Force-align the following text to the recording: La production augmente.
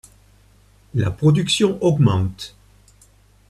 La 0.95 1.11
production 1.11 1.77
augmente. 1.79 2.55